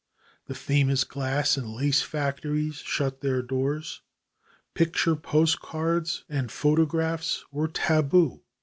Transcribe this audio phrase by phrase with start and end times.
[0.47, 4.01] The famous glass and lace factories shut their doors.
[4.73, 8.41] Picture postcards and photographs were taboo.